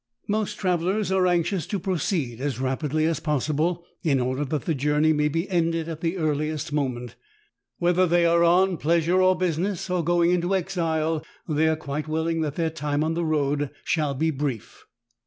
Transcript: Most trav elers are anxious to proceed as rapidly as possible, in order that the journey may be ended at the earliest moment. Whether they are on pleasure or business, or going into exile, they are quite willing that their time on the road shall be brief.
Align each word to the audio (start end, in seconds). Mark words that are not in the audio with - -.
Most 0.27 0.57
trav 0.57 0.79
elers 0.81 1.15
are 1.15 1.27
anxious 1.27 1.67
to 1.67 1.77
proceed 1.77 2.41
as 2.41 2.59
rapidly 2.59 3.05
as 3.05 3.19
possible, 3.19 3.85
in 4.01 4.19
order 4.19 4.43
that 4.45 4.65
the 4.65 4.73
journey 4.73 5.13
may 5.13 5.27
be 5.27 5.47
ended 5.47 5.87
at 5.87 6.01
the 6.01 6.17
earliest 6.17 6.73
moment. 6.73 7.13
Whether 7.77 8.07
they 8.07 8.25
are 8.25 8.43
on 8.43 8.77
pleasure 8.77 9.21
or 9.21 9.35
business, 9.37 9.91
or 9.91 10.03
going 10.03 10.31
into 10.31 10.55
exile, 10.55 11.23
they 11.47 11.67
are 11.67 11.75
quite 11.75 12.07
willing 12.07 12.41
that 12.41 12.55
their 12.55 12.71
time 12.71 13.03
on 13.03 13.13
the 13.13 13.23
road 13.23 13.69
shall 13.83 14.15
be 14.15 14.31
brief. 14.31 14.87